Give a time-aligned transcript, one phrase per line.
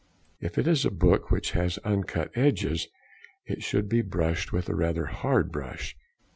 [0.39, 2.87] If it is a book which has uncut edges
[3.45, 5.95] it should be brushed with rather a hard brush.